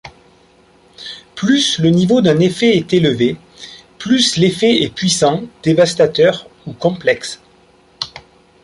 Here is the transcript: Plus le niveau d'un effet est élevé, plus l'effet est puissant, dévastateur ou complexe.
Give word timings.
Plus 1.35 1.77
le 1.77 1.89
niveau 1.91 2.21
d'un 2.21 2.39
effet 2.39 2.75
est 2.75 2.91
élevé, 2.91 3.37
plus 3.99 4.37
l'effet 4.37 4.81
est 4.81 4.89
puissant, 4.91 5.43
dévastateur 5.61 6.47
ou 6.65 6.73
complexe. 6.73 7.39